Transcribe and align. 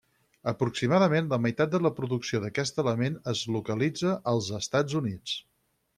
Aproximadament 0.51 1.27
la 1.33 1.39
meitat 1.43 1.75
de 1.75 1.81
la 1.87 1.91
producció 1.99 2.41
d'aquest 2.45 2.81
element 2.85 3.19
es 3.35 3.45
localitza 3.59 4.19
als 4.33 4.53
Estats 4.63 4.99
Units. 5.03 5.41